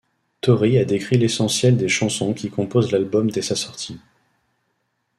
Tori 0.41 0.79
a 0.79 0.83
décrit 0.83 1.19
l'essentiel 1.19 1.77
des 1.77 1.87
chansons 1.87 2.33
qui 2.33 2.49
composent 2.49 2.91
l'album 2.91 3.29
dès 3.29 3.43
sa 3.43 3.55
sortie. 3.55 3.99